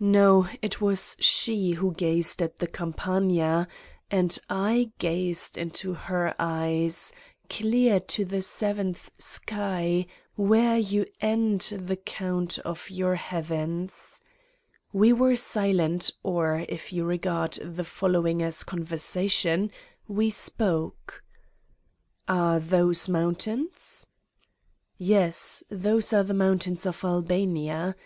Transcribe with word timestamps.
No, 0.00 0.48
it 0.62 0.80
was 0.80 1.14
she 1.20 1.72
who 1.72 1.92
gazed 1.92 2.40
at 2.40 2.56
the 2.56 2.66
Campagne 2.66 3.66
and 4.10 4.38
I 4.48 4.92
gazed 4.98 5.58
into 5.58 5.92
her 5.92 6.34
eyes 6.38 7.12
clear 7.50 8.00
to 8.00 8.24
the 8.24 8.40
seventh 8.40 9.10
sky, 9.18 10.06
where 10.36 10.78
you 10.78 11.04
end 11.20 11.70
the 11.84 11.96
count 11.96 12.58
of 12.60 12.88
your 12.88 13.16
heavens. 13.16 14.22
We 14.94 15.12
were 15.12 15.36
silent 15.36 16.12
or 16.22 16.64
if 16.66 16.90
you 16.90 17.04
regard 17.04 17.52
the 17.62 17.84
following 17.84 18.42
as 18.42 18.64
conversation 18.64 19.70
we 20.08 20.30
spoke: 20.30 21.22
"Are 22.26 22.58
those 22.58 23.06
mountains?" 23.06 24.06
"Yes, 24.96 25.62
those 25.70 26.14
are 26.14 26.22
the 26.24 26.32
mountains 26.32 26.86
of 26.86 27.04
Albania. 27.04 27.96